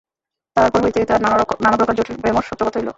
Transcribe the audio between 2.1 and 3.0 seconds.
ব্যামোর সূত্রপাত হইল।